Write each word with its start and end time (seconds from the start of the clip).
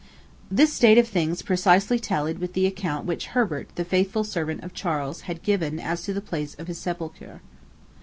This 0.49 0.73
state 0.73 0.97
of 0.97 1.07
things 1.07 1.43
precisely 1.43 1.99
tallied 1.99 2.39
with 2.39 2.53
the 2.53 2.65
account 2.65 3.05
which 3.05 3.27
Herbert, 3.37 3.67
the 3.75 3.85
faithful 3.85 4.23
servant 4.23 4.63
of 4.63 4.73
Charles, 4.73 5.21
had 5.29 5.43
given 5.43 5.79
as 5.79 6.01
to 6.05 6.11
the 6.11 6.19
place 6.21 6.55
of 6.55 6.65
his 6.67 6.79
sepulture. 6.79 7.39